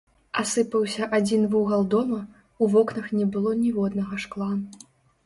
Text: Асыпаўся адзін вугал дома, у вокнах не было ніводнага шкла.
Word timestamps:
Асыпаўся 0.41 1.07
адзін 1.17 1.43
вугал 1.51 1.83
дома, 1.95 2.21
у 2.63 2.71
вокнах 2.77 3.13
не 3.19 3.29
было 3.37 3.53
ніводнага 3.61 4.21
шкла. 4.25 4.49